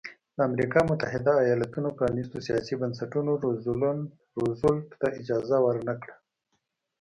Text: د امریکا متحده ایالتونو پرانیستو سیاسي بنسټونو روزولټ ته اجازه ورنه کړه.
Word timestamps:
د 0.35 0.37
امریکا 0.49 0.79
متحده 0.89 1.33
ایالتونو 1.45 1.89
پرانیستو 1.97 2.37
سیاسي 2.47 2.73
بنسټونو 2.81 3.31
روزولټ 4.37 4.87
ته 5.01 5.07
اجازه 5.19 5.57
ورنه 5.65 5.93
کړه. 6.01 6.15